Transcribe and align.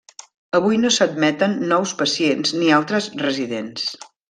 Avui 0.59 0.79
no 0.85 0.89
s'admeten 0.95 1.53
nous 1.73 1.95
pacients 2.01 2.57
ni 2.63 2.73
altres 2.81 3.13
residents. 3.29 3.87